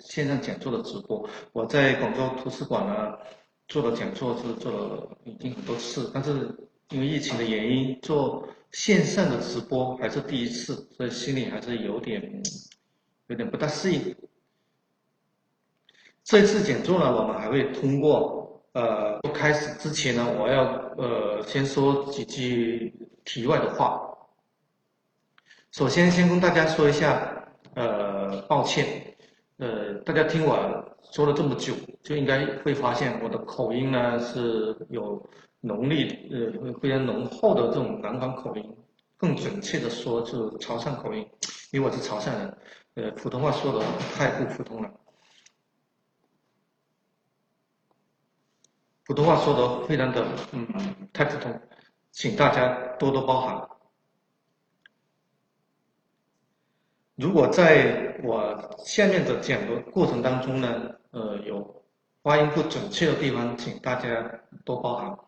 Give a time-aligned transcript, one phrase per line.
[0.00, 1.28] 线上讲座的直播。
[1.52, 3.12] 我在广州图书馆呢
[3.66, 6.54] 做的讲座是做了已经很多次，但是
[6.90, 12.42] 因为疫情的原因，做线上的直播还是第一次，所以心里还是有点
[13.26, 14.16] 有点不大适应。
[16.24, 20.64] 这次讲座呢，我们还会通过呃，开始之前呢，我要
[20.98, 22.94] 呃先说几句
[23.24, 24.04] 题外的话。
[25.70, 29.16] 首先，先跟大家说一下，呃，抱歉，
[29.58, 35.20] 呃，大家听我说了这么久，就应该会发现我的口音呢是有
[35.60, 38.76] 浓烈，呃，非常浓厚的这种南方口音，
[39.16, 41.28] 更准确的说是潮汕口音，
[41.72, 42.58] 因为我是潮汕人，
[42.94, 43.84] 呃，普通话说的
[44.14, 44.90] 太不普通了，
[49.06, 50.68] 普通话说的非常的，嗯，
[51.12, 51.60] 太普通，
[52.12, 53.68] 请大家多多包涵。
[57.16, 60.68] 如果在我下面的讲的过程当中呢，
[61.10, 61.82] 呃，有
[62.22, 64.08] 发音不准确的地方，请大家
[64.64, 65.18] 多包涵。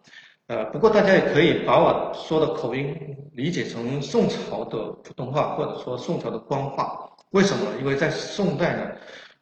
[0.46, 2.96] 呃，不过大家也可以把我说的口音
[3.32, 7.08] 理解成宋朝的普通话，或者说宋朝的官话。
[7.30, 7.66] 为什么？
[7.78, 8.90] 因为在宋代呢，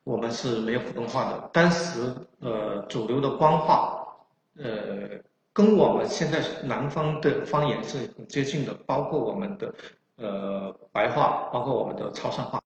[0.04, 1.50] 我们是没有普通话的。
[1.52, 4.06] 当时呃，主流的官话，
[4.56, 5.08] 呃，
[5.54, 9.74] 跟我们现在南方的方言是很接近的，包括我们的。
[10.20, 12.60] 呃，白话包括我们的潮汕话，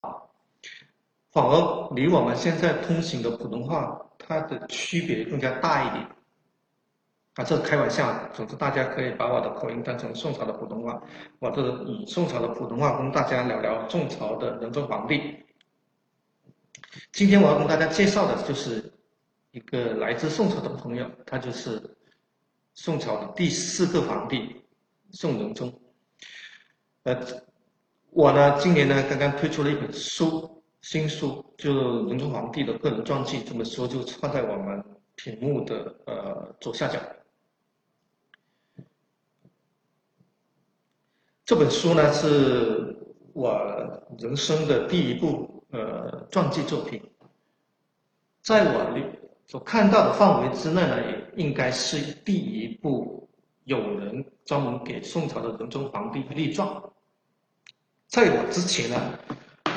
[1.32, 6.06] 反而离我们现在通行的普通话，它的区别更加大一点。
[7.34, 11.02] 啊，这是开玩笑，总之大家可以把我的口音当成宋朝的普通话，
[11.38, 15.42] 我这以宋朝的普通话跟大家聊聊宋朝的仁宗皇帝。
[17.10, 18.92] 今天我要跟大家介绍的就是
[19.52, 21.96] 一个来自宋朝的朋友，他就是
[22.74, 24.62] 宋朝的第四个皇帝
[25.12, 25.72] 宋仁宗。
[27.04, 27.18] 呃，
[28.10, 33.42] 我呢，今年呢，刚刚推出了一本书，新书，就仁宗皇帝的个人传记。
[33.44, 36.98] 这本书就放在我们屏幕的呃左下角。
[41.44, 42.96] 这本书呢，是
[43.32, 43.52] 我
[44.18, 47.00] 人生的第一部呃传记作品，
[48.42, 48.98] 在我
[49.46, 53.28] 所看到的范围之内呢，也应该是第一部
[53.64, 56.68] 有人专门给宋朝的仁宗皇帝立传。
[58.08, 59.18] 在我之前呢，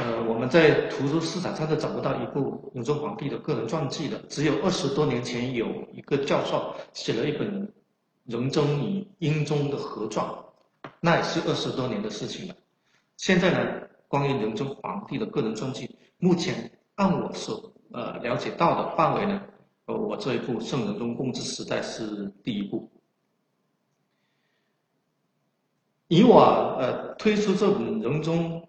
[0.01, 4.17] 呃，我们在图书市场上都找不到一部仁宗皇帝的个人传记的。
[4.29, 7.73] 只有二十多年前有一个教授写了一本
[8.25, 10.27] 仁宗与英宗的合传，
[10.99, 12.55] 那也是二十多年的事情了。
[13.15, 19.41] 现在呢，关于仁宗皇帝的个人传记，目前按我所呃了解到的范围呢，
[19.85, 22.89] 呃，我这一部《圣仁宗共治时代》是第一部。
[26.07, 26.39] 以我
[26.79, 28.67] 呃推出这本仁宗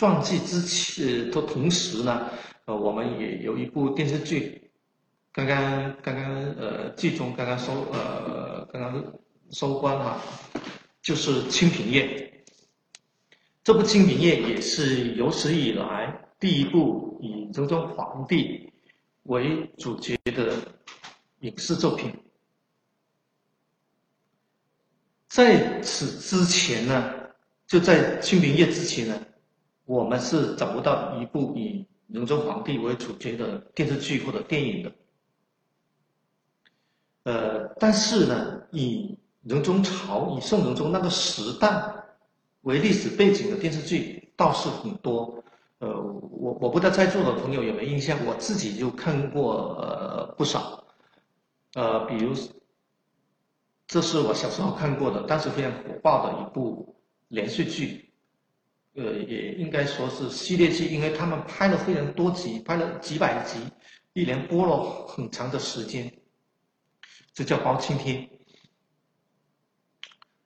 [0.00, 2.30] 传记之前的同时呢，
[2.64, 4.70] 呃，我们也有一部电视剧，
[5.30, 6.24] 刚刚刚刚
[6.54, 9.12] 呃剧中刚刚收呃刚刚
[9.50, 10.18] 收官哈，
[11.02, 12.00] 就是《清平乐》。
[13.62, 18.72] 这部《清平乐》也是有史以来第一部以周宗皇帝
[19.24, 20.56] 为主角的
[21.40, 22.10] 影视作品。
[25.28, 27.12] 在此之前呢，
[27.66, 29.26] 就在《清平乐》之前呢，
[29.90, 34.92] 我们是找不到一部以仁宗皇帝为主角的电视剧或者电影的。
[37.24, 41.92] 呃，但是呢，以仁宗朝、以宋仁宗那个时代
[42.60, 45.42] 为历史背景的电视剧倒是很多。
[45.80, 50.84] 呃，我我不知道在座的朋友有没有印象，我自己就看过呃不少。
[51.74, 52.32] 呃，比如。
[53.88, 56.94] 这是我小时候看过的，当时非常火爆的一部
[57.26, 58.09] 连续剧，
[58.94, 63.58] 呃，也应该说是系列剧，因为他们拍了非常多集，拍了几百集，
[64.12, 66.12] 一连播了很长的时间。
[67.32, 68.22] 这叫《包青天》。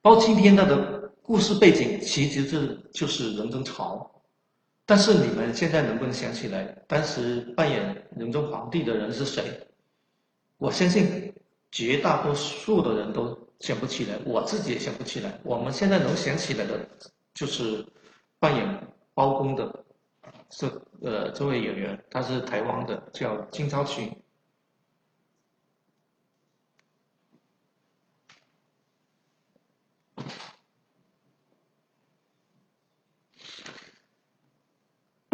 [0.01, 4.21] 包青天他的故事背景其实是就是仁宗朝，
[4.85, 9.67] 但是你们现在能不能想起来，当时扮演仁宗皇帝的人是谁？
[10.57, 11.33] 我相信。
[11.71, 15.37] 绝大多数的人都想不起来，我自己也想不起来。
[15.43, 16.87] 我们现在能想起来的，
[17.33, 17.85] 就是
[18.45, 19.83] 扮演包公的
[20.49, 20.67] 这
[21.01, 24.15] 呃这位演员，他是台湾的，叫金超群。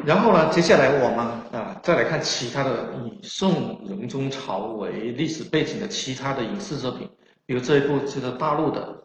[0.05, 1.19] 然后呢，接下来我们
[1.51, 7.09] 啊，再来看其他的以宋仁宗朝为历史背景的其他的影视作品，
[7.45, 9.03] 比如这一部就是大陆的，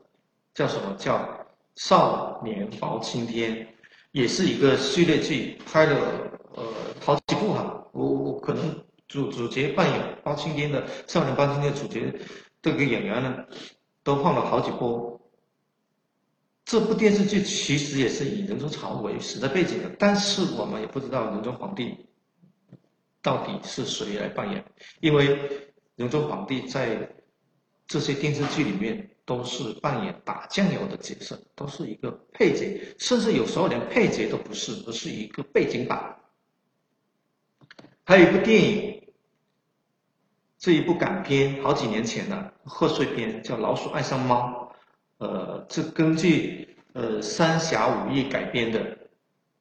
[0.54, 1.18] 叫什么叫
[1.74, 3.52] 《少年包青天》，
[4.16, 5.94] 也是一个系列剧，拍了
[6.54, 6.64] 呃
[7.04, 12.18] 好几部哈，我我可能主主角扮演包青天的少年包青天的主角
[12.62, 13.44] 这个演员呢，
[14.02, 15.20] 都换了好几波。
[16.64, 22.06] 这部电视剧其实也是以仁宗朝为时代背景的，但是我们也不知道仁宗皇帝
[23.20, 24.64] 到底是谁来扮演，
[25.00, 25.38] 因为
[25.96, 27.06] 仁宗皇帝在
[27.86, 36.16] 这些电视剧里面都是扮演打酱油的角色，都是一个配角，甚至有时候连配角都不是，而是一个背景板。
[38.04, 39.02] 还有一部电影，
[40.56, 44.72] 这一部港片好几年前的贺岁片，叫《老鼠爱上猫》。
[45.26, 48.96] 呃，这根据呃《三侠五义》改编的，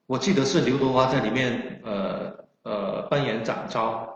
[0.06, 4.15] 我记得是刘德华在里面呃呃扮演展昭。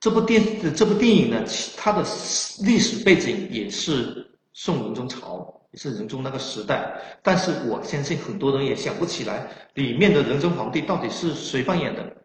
[0.00, 1.44] 这部电这部电影呢，
[1.76, 2.02] 它的
[2.62, 7.18] 历史背景也是宋仁宗朝，也是仁宗那个时代。
[7.22, 12.16] 但是我相信很多人也想不起来里面的仁宗皇帝到底是谁扮演的。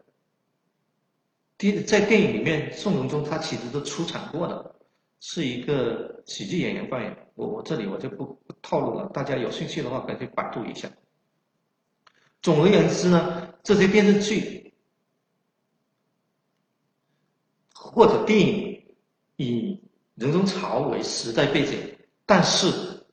[1.58, 4.70] 电在电影里面，宋仁宗他其实是出场过的。
[5.24, 10.90] 是一个喜剧演员扮演，我我这里我就不不透露了，大家有兴趣的话可以去百度一下。
[12.40, 14.61] 总而言之呢，这些电视剧
[17.92, 18.82] 或者电影
[19.36, 19.80] 以
[20.16, 21.78] 仁宗朝为时代背景，
[22.26, 23.04] 但是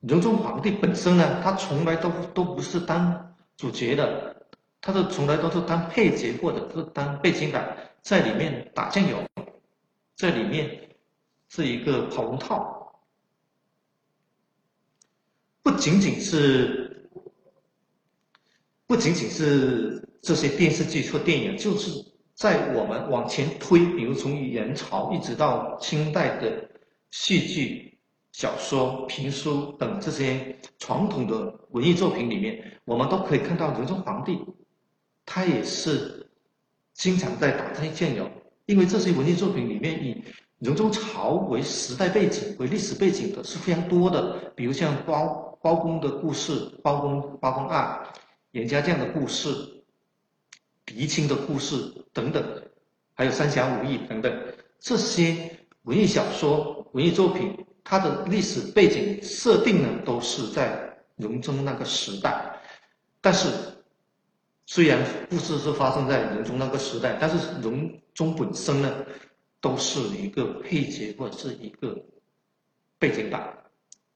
[0.00, 4.46] 仁宗皇帝本身呢，他从来都都不是当主角的，
[4.80, 9.24] 他是从来都是当配角或者是当背景板，在里面打酱油，
[10.16, 10.88] 在里面。
[11.54, 12.98] 是一个跑龙套，
[15.62, 17.10] 不仅仅是，
[18.86, 21.90] 不仅仅是这些电视剧或电影，就是
[22.42, 26.68] 在我们往前推，比如从元朝一直到清代的
[27.12, 27.96] 戏剧、
[28.32, 34.40] 小说、评书等这些传统的文艺作品里面，我们都可以看到仁宗皇帝，
[35.24, 36.28] 他也是
[36.92, 38.28] 经常在打这些酱油，
[38.66, 40.24] 因为这些文艺作品里面以。
[40.58, 46.52] 仁宗朝为时代背景、为历史背景的是非常多的，比如像包包公的故事、
[46.82, 48.00] 包公包公案、
[48.50, 49.48] 严家将的故事、
[50.86, 51.76] 狄青的故事
[52.12, 52.62] 等等，
[53.14, 62.60] 还有三侠五义等等这些文艺小说、文艺作品，它的历史背景设定呢，都是在仁宗那个时代。
[63.20, 63.48] 但是，
[64.66, 69.04] 虽然故事是发生在仁宗那个时代，但是仁宗本身呢？
[69.60, 71.96] 都是一个配角或者是一个
[72.98, 73.56] 背景板，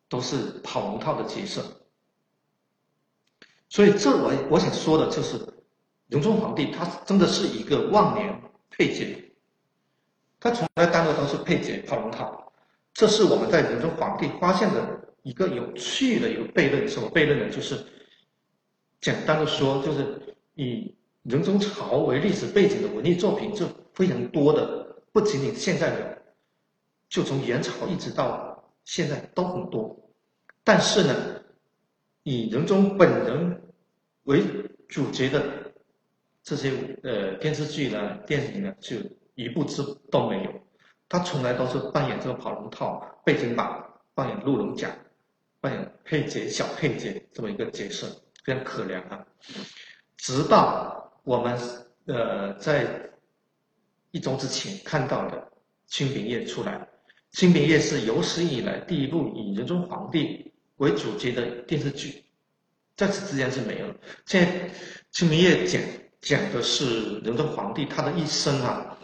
[0.08, 1.62] 都是跑龙套的角色。
[3.68, 5.38] 所以这我我想说的就是，
[6.08, 9.32] 仁宗皇帝他真的是一个万年配角，
[10.38, 12.52] 他从来当的都是配角跑龙套。
[12.94, 16.88] 这是我们在仁宗皇帝发现的一个有趣的一个悖论。
[16.88, 17.50] 什么悖论呢？
[17.50, 17.78] 就是
[19.00, 20.94] 简单的说，就是以
[21.24, 24.86] 仁宗朝为历史背景的文艺作品是非常多的。
[25.12, 26.06] 不仅仅现在有，
[27.08, 29.98] 就从元朝一直到现在都很多，
[30.62, 31.42] 但是呢，
[32.22, 33.62] 以仁宗本人
[34.24, 34.42] 为
[34.88, 35.65] 主角的
[36.46, 36.70] 这些
[37.02, 38.96] 呃电视剧呢、电影呢，就
[39.34, 40.50] 一部之都没有。
[41.08, 43.84] 他从来都是扮演这个跑龙套、背景板，
[44.14, 44.96] 扮演鹿龙甲，
[45.60, 48.06] 扮演配角、小配角这么一个角色，
[48.44, 49.26] 非常可怜啊。
[50.16, 51.58] 直到我们
[52.06, 52.86] 呃在。
[54.12, 55.36] 一周之前看到的
[55.88, 56.72] 《清平乐》出来，
[57.32, 62.24] 《清平乐》是有史以来第一部以仁宗皇帝为主角的电视剧，
[62.96, 63.94] 在此之前是没有。
[64.24, 64.68] 现在
[65.10, 65.82] 《清平乐》讲
[66.20, 68.96] 讲的是仁宗皇帝他的一生啊，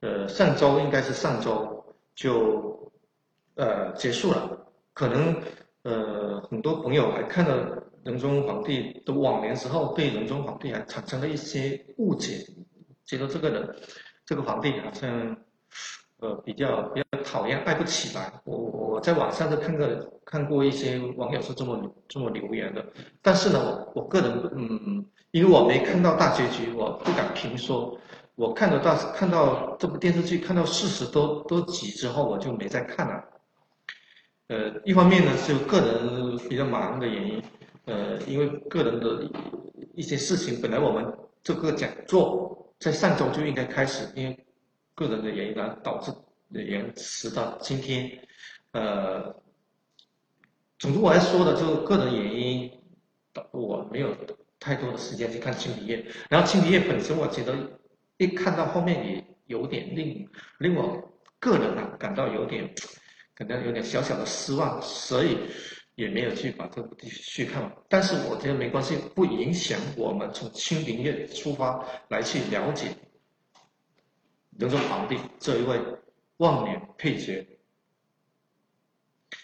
[0.00, 1.84] 呃，上周应该是上周
[2.14, 2.92] 就
[3.54, 5.42] 呃结束了，可能
[5.82, 12.46] 呃很多朋友还看了仁宗皇帝的晚年时候，对仁宗皇帝还产生了一些误解，
[13.04, 13.76] 觉得这个人。
[14.26, 15.38] 这个皇帝好像，
[16.20, 18.32] 呃，比较比较讨厌，爱不起来。
[18.44, 19.86] 我我在网上是看过
[20.24, 22.84] 看过一些网友是这么这么留言的，
[23.22, 23.58] 但是呢，
[23.94, 27.96] 我我个人嗯，因为我没看到大结局，我不敢评说。
[28.34, 33.24] 我看到大看到这部电视剧看到四十多多集之后，我就没再看了。
[34.48, 37.42] 呃，一方面呢是个人比较忙的原因，
[37.86, 39.28] 呃，因为个人的
[39.94, 41.06] 一些事情，本来我们
[41.44, 42.56] 这个讲座。
[42.80, 44.38] 在上周就应该开始，因为
[44.98, 46.10] 个人的原因呢，导致
[46.50, 48.10] 延迟到今天。
[48.72, 49.32] 呃，
[50.76, 52.68] 总之我要说的就个人原因，
[53.32, 54.12] 导我没有
[54.58, 56.02] 太多的时间去看《青皮叶》。
[56.28, 57.54] 然后《青皮叶》本身，我觉得
[58.16, 60.28] 一看到后面也有点令
[60.58, 61.00] 令我
[61.38, 62.68] 个人啊感到有点
[63.36, 64.82] 感到有点小小的失望。
[64.82, 65.38] 所以，
[65.94, 67.72] 也没有去把这部剧看完。
[67.88, 72.88] 但是我觉得没关系，不影响我们从《清平乐》出发来去了解
[74.58, 75.80] 仁宗皇帝这一位
[76.38, 77.46] 万年配角。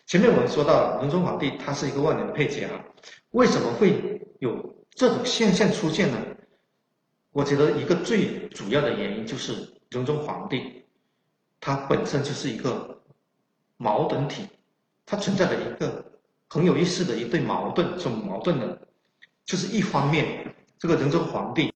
[0.07, 2.85] 前面我们说到了仁宗皇帝他是一个万年配角啊，
[3.31, 6.19] 为什么会有这种现象出现呢？
[7.31, 10.85] 我觉得一个最主要的原因就是仁宗皇帝
[11.61, 13.01] 他本身就是一个
[13.77, 14.49] 矛盾体，
[15.07, 16.05] 它存在的一个
[16.49, 18.77] 很有意思的一对矛盾，什么矛盾呢？
[19.45, 21.73] 就是一方面这个仁宗皇帝，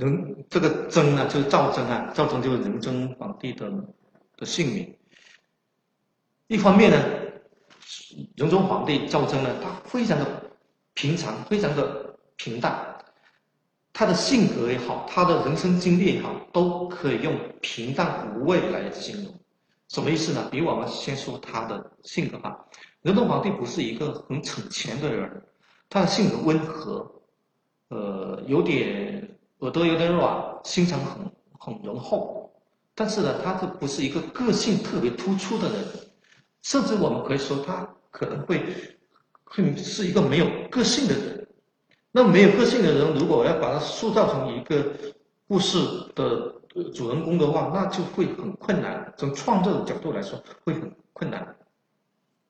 [0.00, 3.70] 仁这个宗啊就是赵祯啊，赵祯就是仁宗皇帝的
[4.38, 4.96] 的姓名。
[6.46, 6.96] 一方面呢，
[8.34, 10.26] 仁宗皇帝赵祯呢，他非常的
[10.94, 12.96] 平常，非常的平淡，
[13.92, 19.38] 他的性格也好，他的人生经历也好，都可以用平淡无味来形容。
[19.88, 20.48] 什么意思呢？
[20.50, 22.64] 比我们先说他的性格吧。
[23.02, 25.42] 仁宗皇帝不是一个很逞强的人，
[25.90, 27.22] 他的性格温和，
[27.88, 29.29] 呃，有点
[29.60, 32.50] 耳朵有点软，心肠很很仁厚，
[32.94, 35.78] 但是呢，他这不是一个个性特别突出的人。
[36.62, 38.62] 甚至我们可以说，他可能会
[39.44, 41.46] 会是一个没有个性的人。
[42.12, 44.84] 那没有个性的人，如果要把他塑造成一个
[45.46, 45.78] 故事
[46.14, 46.54] 的
[46.92, 49.12] 主人公的话，那就会很困难。
[49.16, 51.56] 从创作的角度来说，会很困难。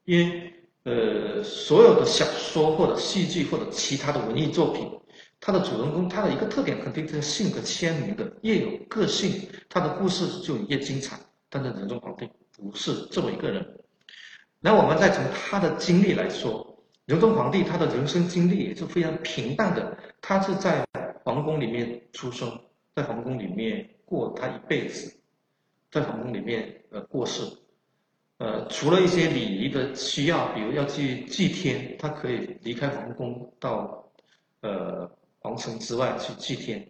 [0.04, 0.52] 因为
[0.84, 4.90] 呃，所有的小说或者戏剧或者其他的文艺作品，
[5.40, 11.18] 它的主人公他的一个特点肯定是性格鲜明的，越有个性，他的故事就越精彩。
[11.48, 13.66] 但是仁宗皇帝不是这么一个人。
[14.60, 19.96] 那我们再从他的经历来说，仁宗皇帝他的人生经历也是非常平淡的。
[20.20, 20.86] 他是在
[21.24, 22.60] 皇宫里面出生，
[22.94, 25.18] 在皇宫里面过他一辈子，
[25.90, 27.42] 在皇宫里面呃过世，
[28.36, 34.06] 呃，除了一些礼仪的需要，比如要去祭天，他可以离开皇宫到
[34.60, 36.88] 呃皇城之外去祭天。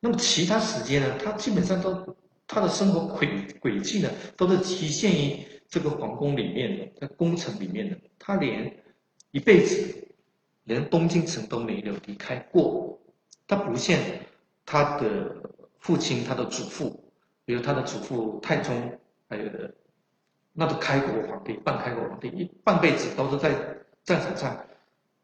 [0.00, 2.16] 那么其他时间呢，他基本上都
[2.46, 5.46] 他的生活轨轨迹呢，都是局限于。
[5.70, 8.76] 这个皇宫里面的，在宫城里面的，他连
[9.30, 10.08] 一辈子
[10.64, 12.98] 连东京城都没有离开过。
[13.46, 13.96] 他不像
[14.66, 15.32] 他的
[15.78, 17.12] 父亲、他的祖父，
[17.44, 19.72] 比如他的祖父太宗，还有的
[20.52, 23.54] 那个开国皇帝、半开国皇帝，一半辈子都是在
[24.02, 24.66] 战场上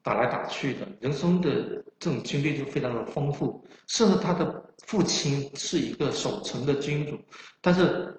[0.07, 1.51] 打来打去的，人生的
[1.99, 3.67] 这种经历就非常的丰富。
[3.89, 7.19] 甚至他的父亲是一个守城的君主，
[7.61, 8.17] 但是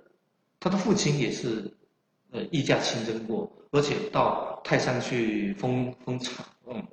[0.59, 1.73] 他的父亲也是。
[2.29, 6.85] 呃，御驾亲征过，而且到泰山去封封场，嗯，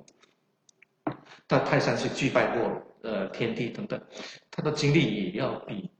[1.45, 4.01] 到泰山去祭拜过呃天地等等，
[4.49, 5.91] 他的经历也要比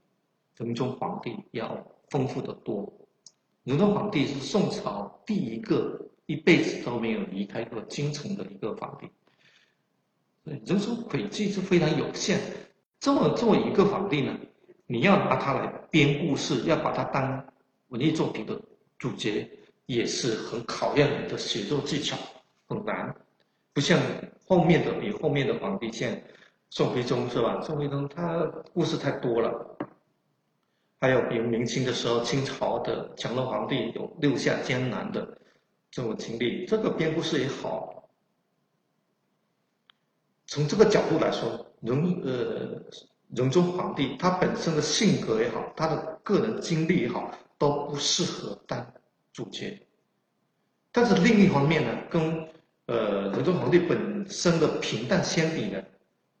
[0.56, 2.90] 仁宗皇帝要丰富的多。
[3.64, 9.08] 仁宗皇帝是宋朝第一个一辈子都没有离开过京城的一个皇帝，
[10.64, 12.38] 人生轨迹是非常有限。
[13.00, 14.36] 这么做一个皇帝呢，
[14.86, 17.46] 你要拿他来编故事，要把它当
[17.88, 18.60] 文艺作品的。
[18.98, 19.46] 主角
[19.84, 22.16] 也是很考验你的写作技巧，
[22.66, 23.14] 很难，
[23.74, 24.00] 不像
[24.46, 26.10] 后面的比后面的皇帝像
[26.70, 27.60] 宋徽宗是吧？
[27.60, 28.42] 宋徽宗他
[28.72, 29.76] 故事太多了，
[30.98, 35.36] 还有比如明清的时候，清朝的乾隆皇帝有六下江南的
[35.90, 38.08] 这种经历，这个编故事也好。
[40.46, 42.82] 从这个角度来说，仁呃
[43.34, 47.32] 仁宗皇帝他本身的性格也好，他的个人经历也好。
[47.58, 48.86] 都不适合当
[49.32, 49.80] 主角，
[50.92, 52.46] 但是另一方面呢，跟
[52.84, 55.82] 呃仁宗皇帝本身的平淡相比呢，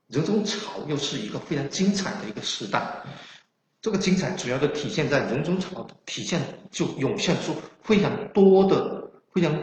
[0.08, 3.02] 仁宗朝又是一个非常精彩的一个时代。
[3.80, 6.38] 这个精彩主要的体现在仁宗朝，体现
[6.70, 9.05] 就涌现出非常多的、
[9.36, 9.54] 非常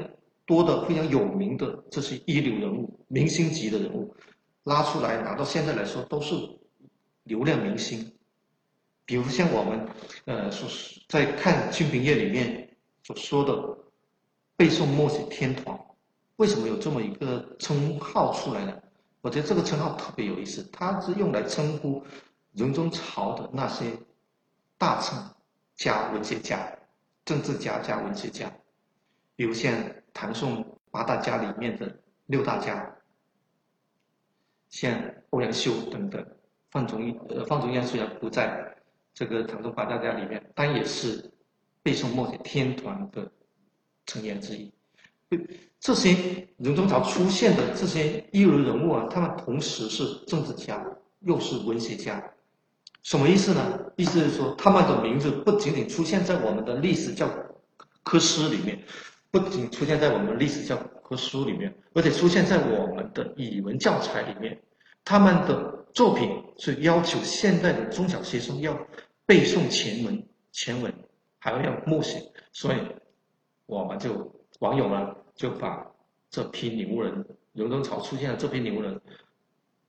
[0.46, 4.16] 多的、非常有名的这些一流人物、明星级的人物，
[4.66, 6.36] 拉出来拿到现在来说都是
[7.24, 8.14] 流量明星。
[9.04, 9.88] 比如像我们，
[10.26, 10.70] 呃，所
[11.10, 12.70] 在看《清平乐》里面
[13.02, 13.78] 所说的
[14.56, 15.76] “背诵默写天团”，
[16.38, 18.78] 为什么有这么一个称号出来呢？
[19.22, 22.04] 我觉得这个称号特别有意思，它是用来称呼
[22.54, 23.86] 仁宗朝的那些
[24.78, 25.18] 大臣、
[25.76, 26.72] 家文学家、
[27.26, 28.54] 政治家加文学家，
[29.36, 29.74] 比如像
[30.14, 32.96] 唐宋八大家里面的六大家，
[34.70, 35.00] 像
[35.30, 36.26] 欧阳修等等，
[36.72, 38.70] 范仲淹，呃，范仲淹虽然不在。
[39.16, 41.32] 这个唐宋八大家里面，但也是
[41.84, 43.32] 背诵默写天团的
[44.08, 44.74] 成员之一。
[45.80, 50.84] 这些仁宗朝出现的这些一流人物啊，他们同时是政治家，
[51.20, 52.24] 又是文学家。
[53.04, 53.80] 什么意思呢？
[53.98, 57.30] 意思是说，他们的名字不仅仅出现在我们的历史教
[58.02, 58.84] 科书里面，
[59.34, 64.62] 不仅出现在我们历史教科书里面，而且出现在我们的语文教材里面。
[65.04, 68.78] 他们的作品是要求现在的中小学生要
[69.26, 70.94] 背诵全文，全文
[71.40, 72.78] 还要默写，所以
[73.66, 75.84] 我们就网友呢就把
[76.30, 79.02] 这批牛人，游龙草出现的这批牛人，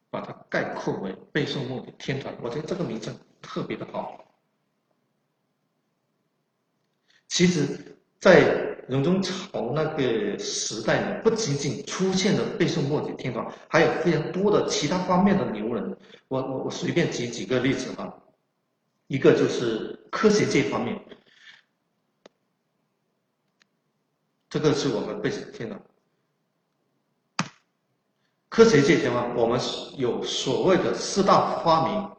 [0.08, 2.34] 把它概括为背诵梦的天团。
[2.42, 4.24] 我觉得这个名称特别的好。
[7.28, 15.96] 其实，在荣中朝那个时代呢，不仅仅出现了背诵默写天团，还有非常多的其他方面的牛人。
[16.28, 18.12] 我我我随便举几个例子啊，
[19.06, 21.00] 一个就是科学界方面，
[24.50, 25.80] 这个是我们背诵天团。
[28.48, 29.58] 科学界的话，我们
[29.96, 32.10] 有所谓的四大发明。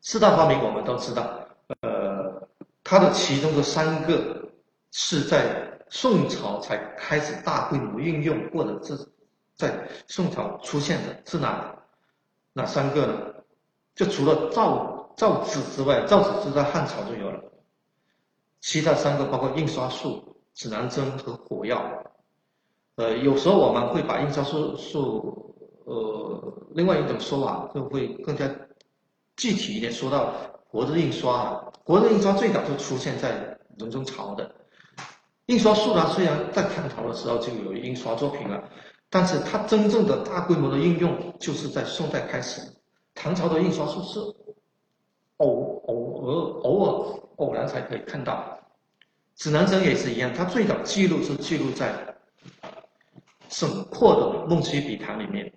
[0.00, 1.48] 四大发明我们都知道，
[1.80, 2.48] 呃，
[2.84, 4.37] 它的其中的三个。
[4.90, 9.08] 是在宋朝才开始大规模运用，或者是
[9.54, 11.74] 在宋朝出现的，是哪
[12.52, 13.34] 哪三个呢？
[13.94, 17.42] 就除了造造纸之外，造纸是在汉朝就有了，
[18.60, 22.04] 其他三个包括印刷术、指南针和火药。
[22.96, 25.54] 呃，有时候我们会把印刷术术，
[25.84, 28.48] 呃，另外一种说法就会更加
[29.36, 30.32] 具体一点，说到
[30.68, 31.72] 活字印刷啊。
[31.84, 34.54] 活字印刷最早就出现在文宗朝的。
[35.48, 38.68] 印刷术呢，虽然在唐朝的时候就有印刷作品了，
[39.08, 42.60] 但是它真正的大规模的应用就是在宋代开始。
[43.14, 44.20] 唐朝的印刷术是
[45.38, 48.58] 偶偶尔偶尔偶然才可以看到。
[49.36, 52.14] 指南针也是一样，它最早记录是记录在
[53.48, 55.50] 沈括的《梦溪笔谈》里面，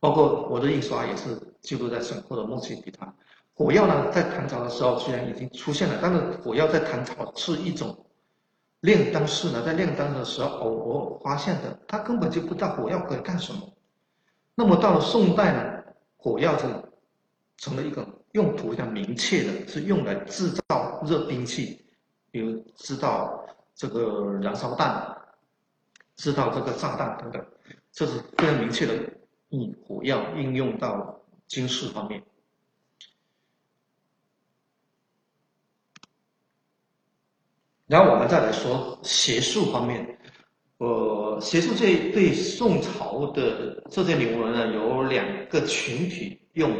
[0.00, 3.06] 包括我的印刷也是记录在沈括的《梦溪笔谈》。
[3.52, 7.94] 火药呢，在唐朝的时候虽然已经出现了，但是火药在唐朝是一种。
[8.84, 13.60] 炼丹师呢，在炼丹的时候偶尔发现的，他根本就不知道火药可以干什么。
[14.54, 15.82] 那么到了宋代呢，
[16.18, 16.68] 火药就
[17.56, 21.82] 成了一个用途非常明确的，是用来制造热兵器，
[22.30, 23.42] 比如制造
[23.74, 25.16] 这个燃烧弹、
[26.16, 27.42] 制造这个炸弹等等，
[27.90, 28.92] 这是非常明确的，
[29.48, 32.22] 以火药应用到军事方面。
[37.86, 40.18] 然后我们再来说学术方面，
[40.78, 46.70] 呃，学术这对宋朝的这些铭文呢，有两个群体用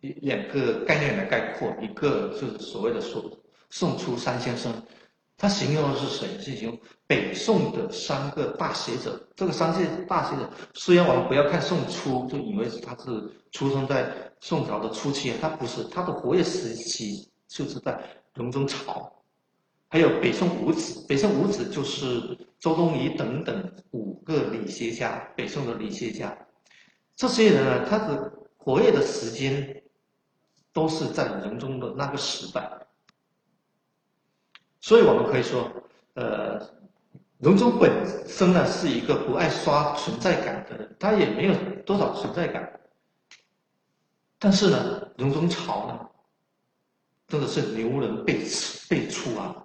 [0.00, 3.22] 一两个概念来概括，一个就是所谓的宋
[3.70, 4.72] 宋初三先生，
[5.36, 6.26] 他形容的是谁？
[6.40, 9.28] 是形容北宋的三个大学者。
[9.36, 17.96] 这个三届大学者，虽然我们不要看宋初就以为是他是出生在宋朝的初期，他不是，他的活跃时期就是在
[18.34, 19.12] 隆中朝。
[19.90, 26.36] 还有北宋五子，北宋五子就是周东夷等等五个理学家，北宋的理学家。
[27.16, 29.82] 这些人呢，他的活跃的时间
[30.72, 32.70] 都是在仁宗的那个时代。
[34.80, 35.70] 所以我们可以说，
[36.14, 36.60] 呃，
[37.38, 37.90] 仁宗本
[38.28, 41.54] 身呢是一个不爱刷存在感的人，他也没有
[41.86, 42.78] 多少存在感。
[44.38, 46.08] 但是呢，仁宗朝呢，
[47.26, 48.44] 真的是牛人辈
[48.88, 49.64] 辈出啊！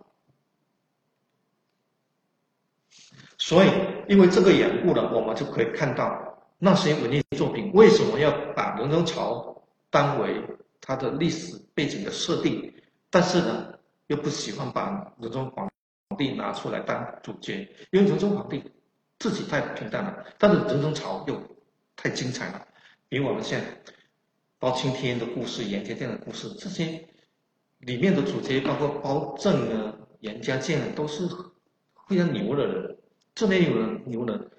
[3.54, 3.70] 所以，
[4.08, 10.42] 因为这个缘故呢，我们就可以看到那些文艺作品为什么要把仁宗朝当为
[10.82, 12.74] 它的历史背景的设定，
[13.12, 13.76] 但是呢，
[14.08, 15.70] 又不喜欢把仁宗皇
[16.18, 18.64] 帝拿出来当主角，因为仁宗皇帝
[19.20, 21.40] 自己太平淡了，但是仁宗朝又
[21.96, 22.68] 太精彩了，
[23.08, 23.62] 比我们像
[24.58, 27.08] 包青天的故事、严家健的故事这些
[27.78, 31.28] 里面的主角，包括包拯啊、严家健啊，都是
[32.08, 32.98] 非常牛的人。
[33.36, 34.52] 这边有人牛人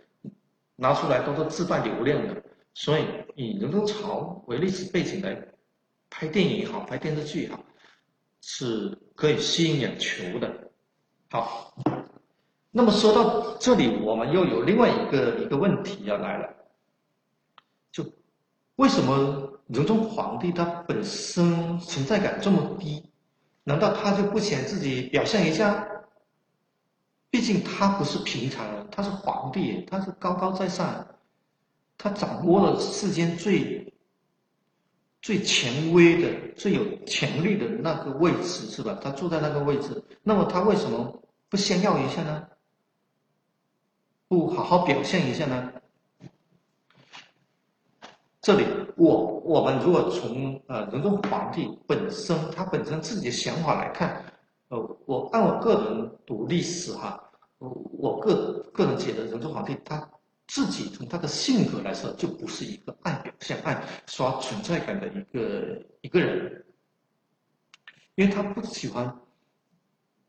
[0.77, 2.43] 拿出来都是自带流量的，
[2.75, 3.05] 所以
[3.37, 5.41] 以仁宗朝为历史背景来
[6.11, 7.63] 拍电影也好，拍电视剧也好，
[8.41, 10.71] 是可以吸引眼球的。
[11.31, 11.77] 好，
[12.73, 16.55] 那么说到这里，我们又有另外一个一个问题要来了，
[17.93, 18.05] 就
[18.77, 23.11] 为什么仁宗皇帝他本身存在感这么低？
[23.63, 25.89] 难道他就不想自己表现一下？
[27.35, 31.05] 毕竟他不是平常人，他是皇帝，他是高高在上，
[31.99, 33.93] 他掌握了世间最
[35.21, 38.97] 最权威的、最有权力的那个位置，是吧？
[39.03, 42.47] 他坐在那个位置，那么他为什么不炫耀一下呢？
[44.29, 45.73] 不好好表现一下呢？
[48.41, 48.65] 这里，
[48.97, 54.25] 我我们如果从呃仁宗皇帝本身他本身自己的想法来看，
[54.69, 57.21] 呃，我按我个人读历史哈，
[57.99, 60.09] 我个个人觉得仁宗皇帝他
[60.47, 66.65] 自己从他的性格来说，就不是一个爱表现、爱刷存在感的一个一个人，
[68.15, 69.17] 因为他不喜欢，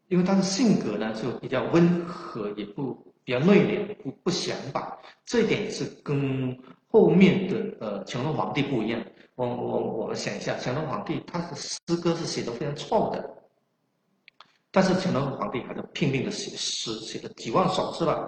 [0.08, 2.94] 因为他的性格呢就比较温和，也不
[3.24, 9.04] 比较内敛，不不想法，这一点是跟后面的呃乾隆皇帝不一样。
[9.36, 13.36] 我我我们想一下，乾隆皇帝他的诗歌是写的非常臭的，
[14.76, 18.28] 但是乾隆皇帝还是拼命的写诗，写了几万首，是吧？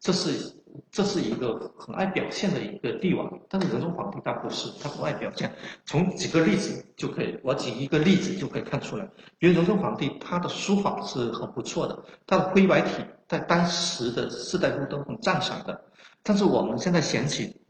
[0.00, 0.52] 这是
[0.90, 5.54] 这是一个很爱表现的一个帝王，但是仁宗皇帝他不是，他不爱表现。
[5.84, 9.08] 从几个例子就可以，我举一个例子就可以看出来。
[9.38, 15.80] 因为仁宗皇帝他的书法是很不错的，他的灰白体在当时的士大夫都很赞赏的。
[16.24, 17.60] 但是我们现在想起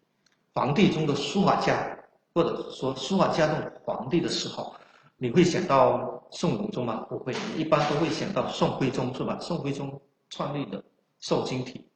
[0.54, 1.92] 皇帝中的书法家。
[2.34, 4.74] 或者说书法家中的皇帝的时候，
[5.16, 7.06] 你会想到宋仁宗吗？
[7.08, 9.38] 不会，一般都会想到宋徽宗，是吧？
[9.40, 10.82] 宋徽宗创立的
[11.20, 11.86] 瘦金体，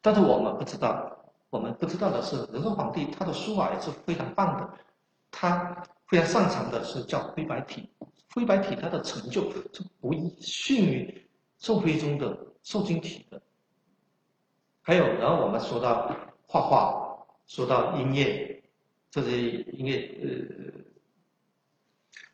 [0.00, 1.16] 但是我们不知道，
[1.50, 4.70] 我们不知道的是，仁宗皇帝他的书法也是非常棒的，
[5.30, 7.88] 他非常擅长的是叫灰白体，
[8.34, 13.40] 灰白体他的成就是不逊于宋徽宗的瘦金体的。
[14.82, 16.14] 还有，然后我们说到
[16.46, 18.52] 画画，说到音乐。
[19.08, 19.40] 这些
[19.72, 20.84] 音乐呃，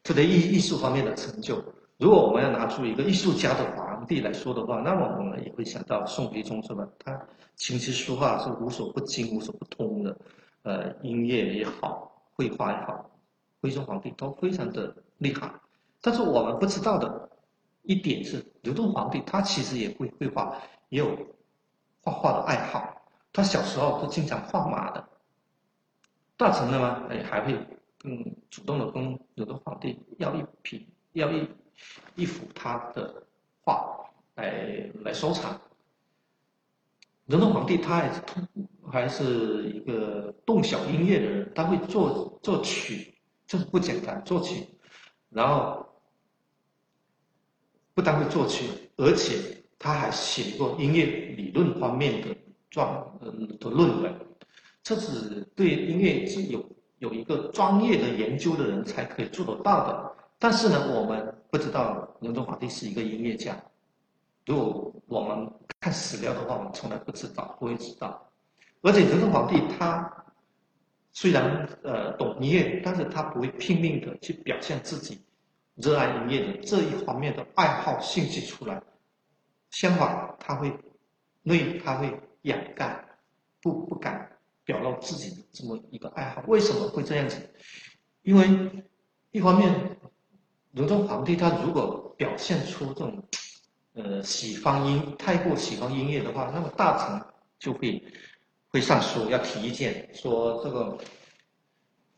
[0.03, 1.63] 这些艺艺术方面的成就，
[1.99, 6.87] 如果我们要拿出一个艺术家的皇帝来说的话，那么我们也会想到宋徽宗是吧？
[6.99, 7.21] 他
[7.55, 10.17] 琴棋书画是无所不精、无所不通的，
[10.63, 13.11] 呃，音乐也好，绘画也好，
[13.61, 15.49] 徽宗皇帝都非常的厉害。
[16.01, 17.31] 但是我们不知道的
[17.83, 20.57] 一点是，刘宗皇帝他其实也会绘画，
[20.89, 21.17] 也有
[22.01, 23.03] 画画的爱好。
[23.33, 25.09] 他小时候都经常画马的。
[26.37, 27.05] 大臣的吗？
[27.09, 27.57] 哎，还会
[28.03, 31.49] 更主动的跟有的皇帝要一批，要一
[32.17, 33.23] 一幅他的
[33.63, 35.61] 画来来收藏。
[37.27, 38.49] 仁宗皇帝他还是通
[38.91, 43.15] 还是一个动小音乐的人，他会作作曲，
[43.47, 44.67] 这是不简单，作曲，
[45.31, 45.87] 然后
[47.95, 48.65] 不但会作曲，
[48.97, 52.37] 而且他还写过音乐理论方面的
[52.69, 54.15] 状呃的论文。
[54.83, 56.61] 这是对音乐是有
[57.03, 60.13] 有一个专业的研究的人才可以做得到的。
[60.39, 63.61] 但是呢，我们不知道仁宗皇帝是一个音乐家。
[64.47, 68.31] 如果我们看史料的话，我们从来不知道，不会知道。
[68.83, 70.25] 而且仁宗皇帝他
[71.13, 75.21] 虽然呃懂音乐，但是他不会拼命的去表现自己
[75.75, 78.81] 热爱音乐的这一方面的爱好兴趣出来。
[79.71, 80.73] 相反，他会
[81.43, 83.05] 内他会掩盖，
[83.61, 84.32] 不不敢。
[84.65, 87.37] 表露自己的这么一个爱好，为什么会这样子？
[88.23, 88.49] 因为
[89.33, 89.97] 一方面，
[90.73, 93.23] 仁宗皇帝他如果表现出这种，
[93.95, 97.21] 呃，喜欢音太过喜欢音乐的话，那么大臣
[97.59, 98.03] 就会
[98.69, 100.97] 会上书要提意见，说这个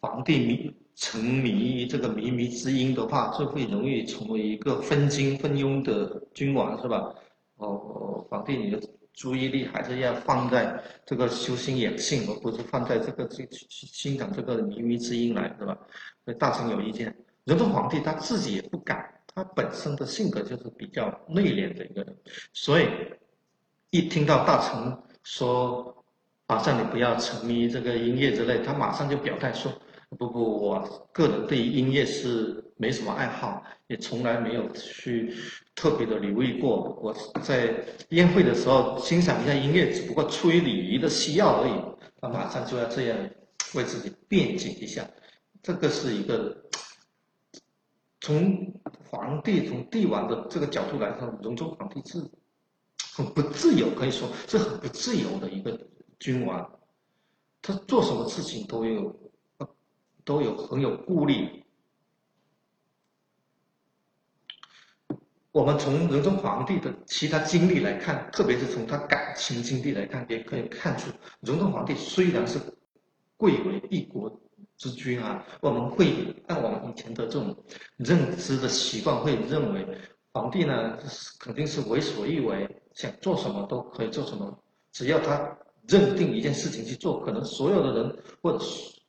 [0.00, 7.14] 皇帝迷沉迷于这个靡靡之音的话，就会容易成为一个分金分庸的君王，是吧？
[7.56, 8.78] 哦，皇帝你就。
[9.14, 15.78] 注意力还是要放在这个修心养性，而不是放在这个去去欣赏这个靡靡之音来，是吧？
[16.24, 22.16] 所以大臣有意见，仁宗皇帝他自己也不敢，他本身的性格就是比较内敛的一个人，
[22.52, 22.88] 所以
[23.90, 26.04] 一听到大臣说，
[26.46, 29.72] 马上你不要沉迷这个音乐之类，他马上就表态说。
[30.16, 35.34] 不不，我个人对音乐是没什么爱好，也从来没有去
[35.74, 36.98] 特别的留意过。
[37.02, 37.74] 我在
[38.10, 41.72] 宴会的时候欣赏一下音乐，只不过出于礼仪的需要而已。
[42.20, 43.18] 他马上就要这样
[43.74, 45.08] 为自己辩解一下，
[45.62, 46.56] 这个是一个
[48.20, 52.18] 从皇帝、从帝王的这个角度来说，仁宗皇帝是
[53.14, 55.78] 很不自由，可以说是很不自由的一个
[56.18, 56.78] 君王。
[57.60, 59.23] 他做什么事情都有。
[60.24, 61.62] 都有很有顾虑。
[65.52, 71.10] 我们从仁宗皇帝的其他经历来看，特别是从他感情经历来看，也可以看出，
[71.42, 72.58] 仁宗皇帝虽然是
[73.36, 74.40] 贵为一国
[74.76, 77.56] 之君啊，我们会按我们以前的这种
[77.98, 79.86] 认知的习惯，会认为
[80.32, 80.98] 皇帝呢
[81.38, 84.58] 肯定是为所欲为，想做什么都可以做什么，
[84.90, 85.56] 只要他
[85.86, 89.03] 认定一件事情去做，可能所有的人或者是。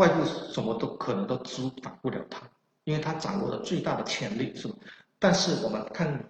[0.00, 2.40] 外部什么都可能都阻挡不了他，
[2.84, 4.74] 因为他掌握了最大的权力，是吧？
[5.18, 6.24] 但是我们看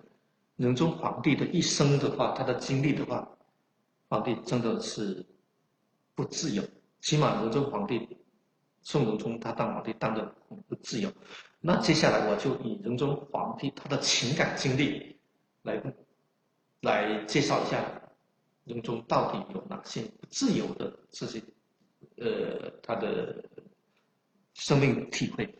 [0.56, 3.26] 仁宗皇帝的一生的话，他的经历的话，
[4.08, 5.24] 皇帝真的是
[6.16, 6.64] 不自由。
[7.00, 8.18] 起码仁宗皇帝
[8.82, 10.34] 宋仁宗他当皇帝当的
[10.66, 11.08] 不自由。
[11.60, 15.16] 那接下来我就以仁宗皇帝他的情感经历
[15.62, 15.80] 来
[16.80, 17.78] 来介绍一下
[18.64, 21.40] 仁宗到底有哪些不自由的这些
[22.16, 23.44] 呃他的
[24.60, 25.54] 生命体会。